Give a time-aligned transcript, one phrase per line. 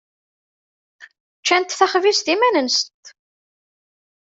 [1.39, 3.03] Ččant taxbizt iman-nsent.